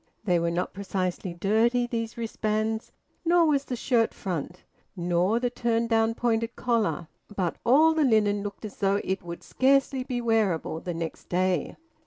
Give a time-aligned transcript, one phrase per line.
[0.23, 2.91] They were not precisely dirty, these wristbands,
[3.23, 4.63] nor was the shirt front,
[4.95, 9.43] nor the turned down pointed collar, but all the linen looked as though it would
[9.43, 11.75] scarcely be wearable the next day.